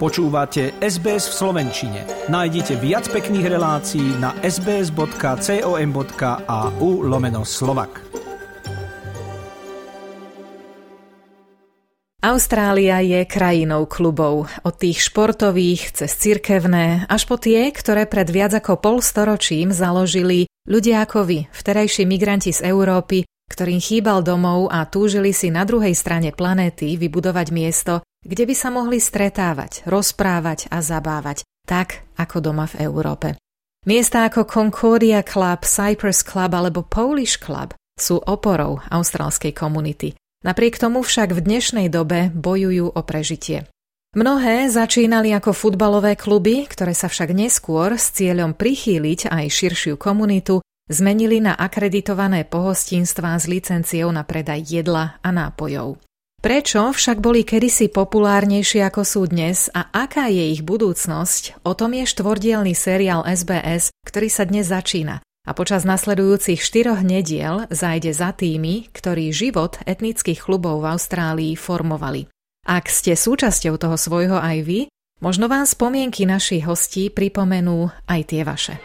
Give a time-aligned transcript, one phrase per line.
[0.00, 2.08] Počúvate SBS v Slovenčine.
[2.32, 5.04] Nájdite viac pekných relácií na sbs.com.au
[7.04, 8.00] lomeno slovak.
[12.24, 18.56] Austrália je krajinou klubov, od tých športových cez cirkevné až po tie, ktoré pred viac
[18.56, 25.36] ako polstoročím založili ľudia ako vy, vterajší migranti z Európy, ktorým chýbal domov a túžili
[25.36, 31.44] si na druhej strane planéty vybudovať miesto, kde by sa mohli stretávať, rozprávať a zabávať,
[31.64, 33.28] tak ako doma v Európe.
[33.88, 40.12] Miesta ako Concordia Club, Cypress Club alebo Polish Club sú oporou austrálskej komunity.
[40.44, 43.68] Napriek tomu však v dnešnej dobe bojujú o prežitie.
[44.16, 50.60] Mnohé začínali ako futbalové kluby, ktoré sa však neskôr s cieľom prichýliť aj širšiu komunitu
[50.90, 56.02] zmenili na akreditované pohostinstva s licenciou na predaj jedla a nápojov.
[56.40, 61.92] Prečo však boli kedysi populárnejšie ako sú dnes a aká je ich budúcnosť, o tom
[61.92, 68.32] je štvordielný seriál SBS, ktorý sa dnes začína a počas nasledujúcich štyroch nediel zajde za
[68.32, 72.24] tými, ktorí život etnických klubov v Austrálii formovali.
[72.64, 74.80] Ak ste súčasťou toho svojho aj vy,
[75.20, 78.80] možno vám spomienky našich hostí pripomenú aj tie vaše.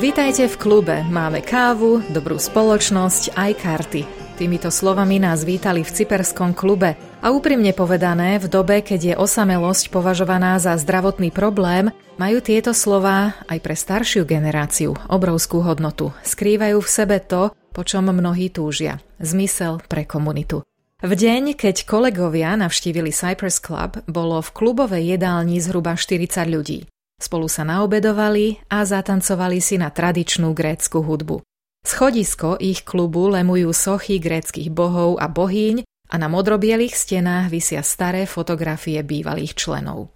[0.00, 1.04] Vítajte v klube.
[1.12, 4.02] Máme kávu, dobrú spoločnosť, aj karty.
[4.40, 6.96] Týmito slovami nás vítali v Cyperskom klube.
[7.20, 13.36] A úprimne povedané, v dobe, keď je osamelosť považovaná za zdravotný problém, majú tieto slova
[13.44, 16.16] aj pre staršiu generáciu obrovskú hodnotu.
[16.24, 19.04] Skrývajú v sebe to, po čom mnohí túžia.
[19.20, 20.64] Zmysel pre komunitu.
[21.04, 26.88] V deň, keď kolegovia navštívili Cypress Club, bolo v klubovej jedálni zhruba 40 ľudí.
[27.20, 31.44] Spolu sa naobedovali a zatancovali si na tradičnú grécku hudbu.
[31.84, 38.24] Schodisko ich klubu lemujú sochy gréckých bohov a bohýň a na modrobielých stenách vysia staré
[38.24, 40.12] fotografie bývalých členov.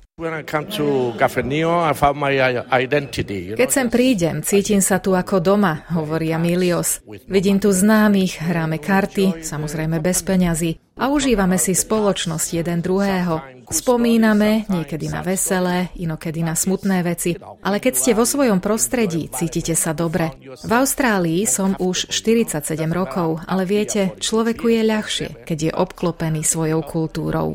[3.58, 7.02] Keď sem prídem, cítim sa tu ako doma, hovorí Amilios.
[7.26, 13.42] Vidím tu známych, hráme karty, samozrejme bez peňazí a užívame si spoločnosť jeden druhého.
[13.66, 17.34] Spomíname niekedy na veselé, inokedy na smutné veci,
[17.66, 20.30] ale keď ste vo svojom prostredí, cítite sa dobre.
[20.46, 22.62] V Austrálii som už 47
[22.94, 27.50] rokov, ale viete, človeku je ľahšie, keď je obklopený svojou kultúrou.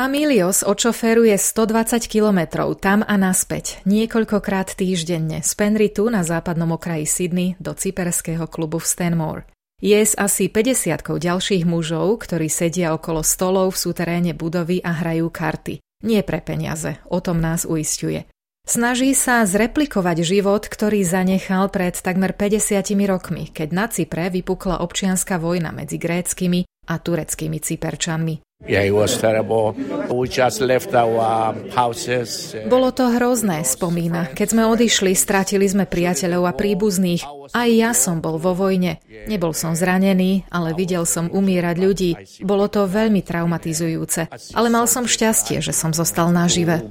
[0.00, 7.52] Amilios odšoferuje 120 kilometrov tam a naspäť, niekoľkokrát týždenne z Penritu na západnom okraji Sydney
[7.60, 9.44] do cyperského klubu v Stanmore.
[9.76, 15.28] Je s asi 50 ďalších mužov, ktorí sedia okolo stolov v súteréne budovy a hrajú
[15.28, 15.84] karty.
[16.00, 18.24] Nie pre peniaze, o tom nás uistuje.
[18.64, 25.36] Snaží sa zreplikovať život, ktorý zanechal pred takmer 50 rokmi, keď na Cypre vypukla občianská
[25.36, 28.50] vojna medzi gréckými a tureckými Cyperčanmi.
[32.68, 34.36] Bolo to hrozné, spomína.
[34.36, 37.24] Keď sme odišli, stratili sme priateľov a príbuzných.
[37.56, 39.00] Aj ja som bol vo vojne.
[39.08, 42.10] Nebol som zranený, ale videl som umierať ľudí.
[42.44, 44.28] Bolo to veľmi traumatizujúce.
[44.52, 46.84] Ale mal som šťastie, že som zostal nažive.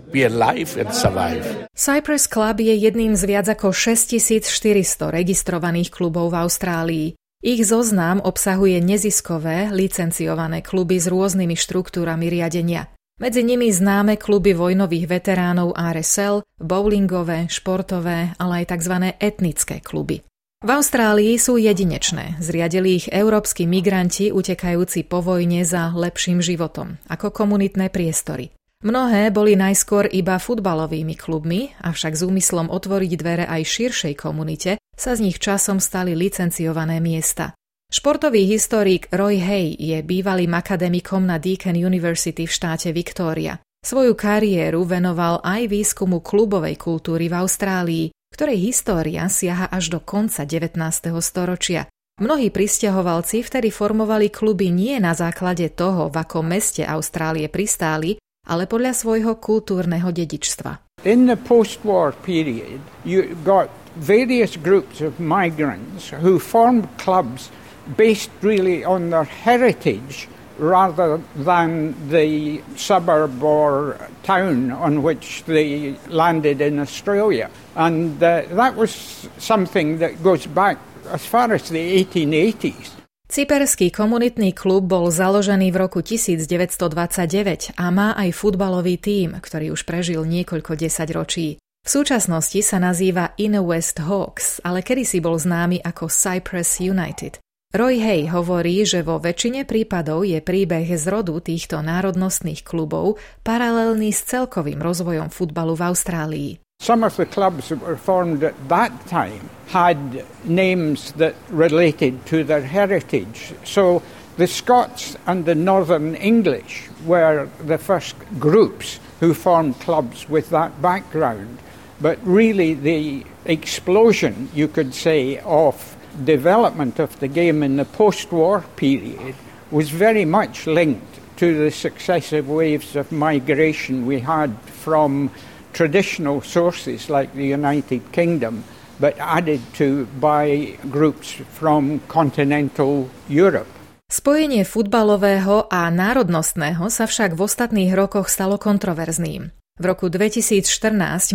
[1.77, 7.18] Cypress Club je jedným z viac ako 6400 registrovaných klubov v Austrálii.
[7.39, 12.91] Ich zoznam obsahuje neziskové, licenciované kluby s rôznymi štruktúrami riadenia.
[13.15, 18.95] Medzi nimi známe kluby vojnových veteránov RSL, bowlingové, športové, ale aj tzv.
[19.23, 20.19] etnické kluby.
[20.59, 27.31] V Austrálii sú jedinečné, zriadili ich európsky migranti utekajúci po vojne za lepším životom, ako
[27.31, 28.51] komunitné priestory.
[28.83, 35.15] Mnohé boli najskôr iba futbalovými klubmi, avšak s úmyslom otvoriť dvere aj širšej komunite sa
[35.15, 37.55] z nich časom stali licenciované miesta.
[37.89, 43.57] Športový historik Roy Hay je bývalým akademikom na Deakin University v štáte Victoria.
[43.79, 50.43] Svoju kariéru venoval aj výskumu klubovej kultúry v Austrálii, ktorej história siaha až do konca
[50.45, 50.77] 19.
[51.23, 51.87] storočia.
[52.19, 58.67] Mnohí pristahovalci vtedy formovali kluby nie na základe toho, v akom meste Austrálie pristáli, ale
[58.67, 60.99] podľa svojho kultúrneho dedičstva.
[61.07, 67.51] In the post-war period, you got various groups of migrants who formed clubs
[67.97, 70.27] based really on their heritage
[70.59, 77.49] rather than the suburb or town on which they landed in Australia.
[77.75, 80.77] And uh, that was something that goes back
[81.09, 82.99] as far as the 1880s.
[83.29, 89.85] Cyperský komunitný klub bol založený v roku 1929 a má aj futbalový tím, ktorý už
[89.85, 91.61] prežil niekoľko desaťročí.
[91.89, 97.41] V súčasnosti sa nazýva Inner West Hawks, ale kedysi bol známy ako Cyprus United.
[97.73, 104.13] Roy Hay hovorí, že vo väčšine prípadov je príbeh z rodu týchto národnostných klubov paralelný
[104.13, 106.49] s celkovým rozvojom futbalu v Austrálii.
[106.77, 109.97] Some of the clubs that were formed at that time had
[110.45, 113.57] names that related to their heritage.
[113.65, 114.05] So
[114.37, 120.85] the Scots and the Northern English were the first groups who formed clubs with that
[120.85, 121.57] background.
[122.01, 125.75] But really, the explosion, you could say, of
[126.23, 129.35] development of the game in the post war period
[129.71, 134.51] was very much linked to the successive waves of migration we had
[134.83, 135.31] from
[135.71, 138.63] traditional sources like the United Kingdom,
[138.99, 143.67] but added to by groups from continental Europe.
[144.09, 149.53] Spojenie futbalového a národnostného sa však v ostatných rokoch stalo kontroverzným.
[149.79, 150.59] V roku 2014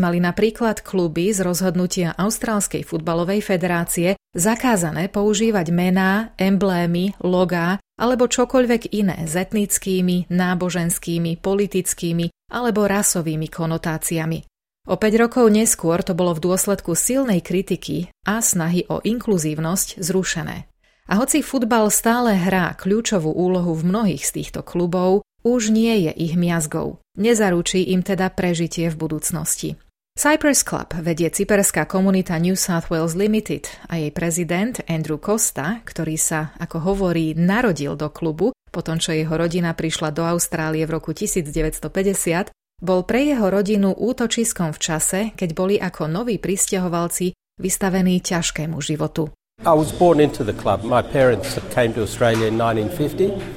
[0.05, 8.93] mali napríklad kluby z rozhodnutia Austrálskej futbalovej federácie zakázané používať mená, emblémy, logá alebo čokoľvek
[8.93, 14.45] iné s etnickými, náboženskými, politickými alebo rasovými konotáciami.
[14.93, 20.69] O 5 rokov neskôr to bolo v dôsledku silnej kritiky a snahy o inkluzívnosť zrušené.
[21.09, 26.13] A hoci futbal stále hrá kľúčovú úlohu v mnohých z týchto klubov, už nie je
[26.17, 26.99] ich miazgou.
[27.15, 29.77] Nezaručí im teda prežitie v budúcnosti.
[30.15, 36.15] Cypress Club vedie cyperská komunita New South Wales Limited a jej prezident Andrew Costa, ktorý
[36.15, 41.11] sa, ako hovorí, narodil do klubu, potom čo jeho rodina prišla do Austrálie v roku
[41.11, 48.79] 1950, bol pre jeho rodinu útočiskom v čase, keď boli ako noví pristahovalci vystavení ťažkému
[48.83, 49.35] životu.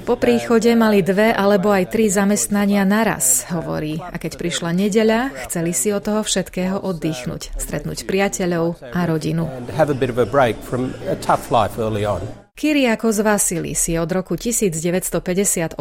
[0.07, 3.99] Po príchode mali dve alebo aj tri zamestnania naraz, hovorí.
[3.99, 9.51] A keď prišla nedeľa, chceli si od toho všetkého oddychnúť, stretnúť priateľov a rodinu.
[12.55, 15.75] Kyriakos Vasilis je od roku 1958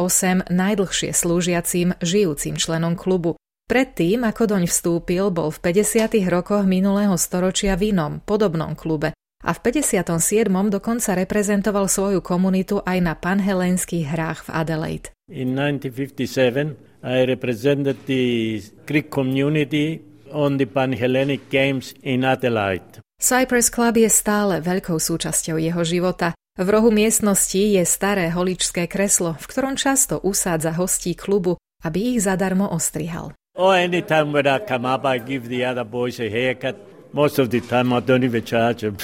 [0.51, 3.39] najdlhšie slúžiacím, žijúcim členom klubu.
[3.71, 6.19] Predtým, ako doň vstúpil, bol v 50.
[6.27, 9.15] rokoch minulého storočia v inom, podobnom klube,
[9.47, 10.51] a v 57.
[10.67, 15.07] dokonca reprezentoval svoju komunitu aj na panhelenských hrách v Adelaide.
[15.31, 16.75] In 1957
[17.07, 20.03] I represented the Greek community
[20.35, 22.99] on the Panhellenic Games in Adelaide.
[23.17, 26.35] Cypress Club je stále veľkou súčasťou jeho života.
[26.57, 31.55] V rohu miestnosti je staré holičské kreslo, v ktorom často usádza hostí klubu,
[31.85, 33.31] aby ich zadarmo ostrihal.
[33.57, 36.96] Oh, anytime when I come up, I give the other boys a haircut.
[37.13, 38.97] Most of the time I don't even charge them.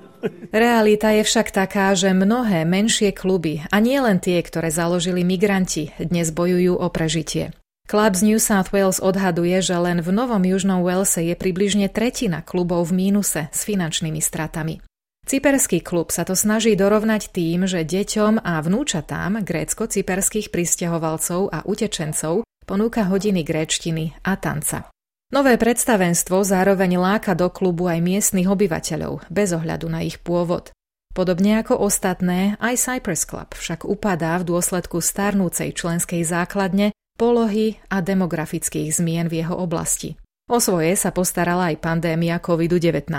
[0.54, 5.94] Realita je však taká, že mnohé menšie kluby, a nie len tie, ktoré založili migranti,
[5.98, 7.54] dnes bojujú o prežitie.
[7.88, 12.92] Clubs New South Wales odhaduje, že len v Novom Južnom Walese je približne tretina klubov
[12.92, 14.84] v mínuse s finančnými stratami.
[15.24, 22.48] Cyperský klub sa to snaží dorovnať tým, že deťom a vnúčatám grécko-cyperských pristahovalcov a utečencov
[22.68, 24.92] ponúka hodiny gréčtiny a tanca.
[25.28, 30.72] Nové predstavenstvo zároveň láka do klubu aj miestnych obyvateľov, bez ohľadu na ich pôvod.
[31.12, 38.00] Podobne ako ostatné, aj Cypress Club však upadá v dôsledku starnúcej členskej základne, polohy a
[38.00, 40.16] demografických zmien v jeho oblasti.
[40.48, 43.12] O svoje sa postarala aj pandémia COVID-19.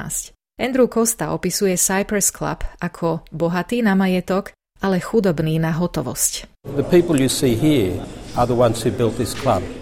[0.58, 6.66] Andrew Costa opisuje Cypress Club ako bohatý na majetok, ale chudobný na hotovosť.
[6.74, 8.02] The people you see here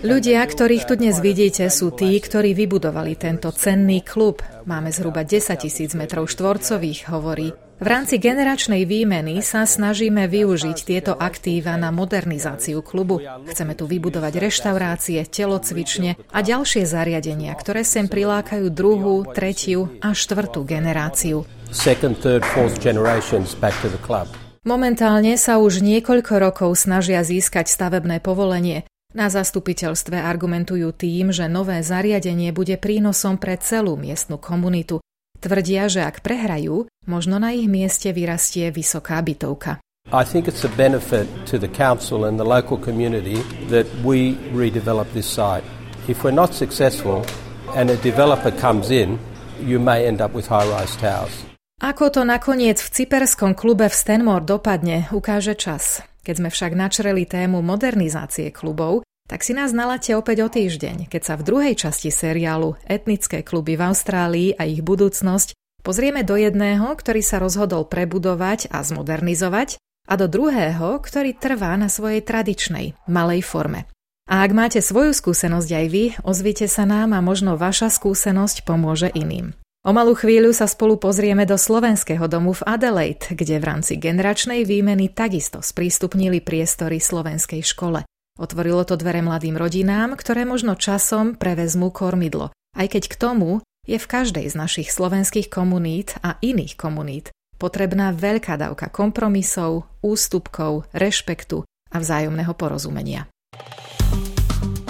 [0.01, 4.41] Ľudia, ktorých tu dnes vidíte, sú tí, ktorí vybudovali tento cenný klub.
[4.65, 7.53] Máme zhruba 10 tisíc metrov štvorcových, hovorí.
[7.77, 13.21] V rámci generačnej výmeny sa snažíme využiť tieto aktíva na modernizáciu klubu.
[13.21, 20.65] Chceme tu vybudovať reštaurácie, telocvične a ďalšie zariadenia, ktoré sem prilákajú druhú, tretiu a štvrtú
[20.65, 21.45] generáciu.
[21.69, 24.25] Second, third, fourth generations back to the club.
[24.67, 28.83] Momentálne sa už niekoľko rokov snažia získať stavebné povolenie.
[29.15, 34.99] Na zastupiteľstve argumentujú tým, že nové zariadenie bude prínosom pre celú miestnu komunitu.
[35.39, 39.79] Tvrdia, že ak prehrajú, možno na ich mieste vyrastie vysoká bytovka.
[40.11, 43.39] I think it's a benefit to the council and the local community
[43.71, 45.63] that we redevelop this site.
[46.11, 47.23] If we're not successful
[47.71, 49.15] and a developer comes in,
[49.63, 51.56] you may end up with high-rise towers.
[51.77, 56.01] Ako to nakoniec v cyperskom klube v Stanmore dopadne, ukáže čas.
[56.25, 61.21] Keď sme však načreli tému modernizácie klubov, tak si nás naláte opäť o týždeň, keď
[61.21, 65.53] sa v druhej časti seriálu Etnické kluby v Austrálii a ich budúcnosť
[65.85, 71.91] pozrieme do jedného, ktorý sa rozhodol prebudovať a zmodernizovať, a do druhého, ktorý trvá na
[71.91, 73.85] svojej tradičnej, malej forme.
[74.25, 79.11] A ak máte svoju skúsenosť aj vy, ozvite sa nám a možno vaša skúsenosť pomôže
[79.11, 79.53] iným.
[79.87, 84.67] O malú chvíľu sa spolu pozrieme do slovenského domu v Adelaide, kde v rámci generačnej
[84.67, 88.03] výmeny takisto sprístupnili priestory slovenskej škole.
[88.35, 93.95] Otvorilo to dvere mladým rodinám, ktoré možno časom prevezmú kormidlo, aj keď k tomu je
[93.95, 101.63] v každej z našich slovenských komunít a iných komunít potrebná veľká dávka kompromisov, ústupkov, rešpektu
[101.63, 103.31] a vzájomného porozumenia.